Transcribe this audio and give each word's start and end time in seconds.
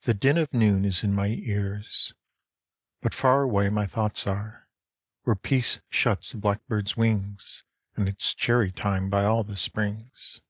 The 0.00 0.12
din 0.12 0.38
Of 0.38 0.52
noon 0.52 0.84
is 0.84 1.04
in 1.04 1.14
my 1.14 1.28
ears, 1.28 2.12
but 3.00 3.14
far 3.14 3.42
away 3.42 3.68
My 3.68 3.86
thoughts 3.86 4.26
are, 4.26 4.66
where 5.22 5.36
Peace 5.36 5.80
shuts 5.88 6.32
the 6.32 6.38
black 6.38 6.66
birds' 6.66 6.96
wings 6.96 7.62
And 7.94 8.08
it 8.08 8.20
is 8.20 8.34
cherry 8.34 8.72
time 8.72 9.08
by 9.08 9.24
all 9.24 9.44
the 9.44 9.54
springs. 9.54 10.40